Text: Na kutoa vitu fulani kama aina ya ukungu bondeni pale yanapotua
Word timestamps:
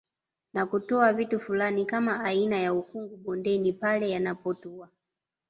Na 0.53 0.65
kutoa 0.65 1.13
vitu 1.13 1.39
fulani 1.39 1.85
kama 1.85 2.19
aina 2.23 2.57
ya 2.57 2.73
ukungu 2.73 3.17
bondeni 3.17 3.73
pale 3.73 4.09
yanapotua 4.09 4.89